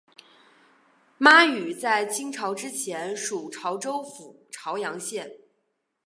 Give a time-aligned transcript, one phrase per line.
[1.19, 5.31] 妈屿在清朝之前属潮州府潮阳县。